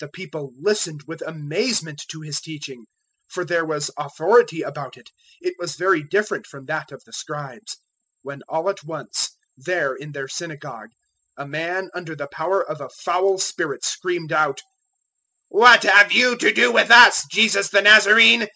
[0.08, 2.86] The people listened with amazement to His teaching
[3.28, 5.10] for there was authority about it:
[5.42, 7.76] it was very different from that of the Scribes 001:023
[8.22, 10.92] when all at once, there in their synagogue,
[11.36, 14.62] a man under the power of a foul spirit screamed out:
[15.52, 18.48] 001:024 "What have you to do with us, Jesus the Nazarene?